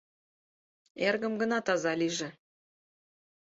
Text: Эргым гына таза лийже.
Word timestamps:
Эргым 1.07 1.33
гына 1.41 1.57
таза 1.65 1.93
лийже. 1.99 2.29